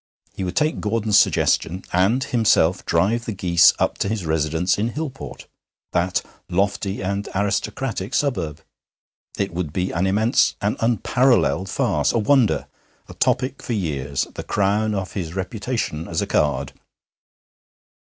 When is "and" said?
1.93-2.23, 7.03-7.29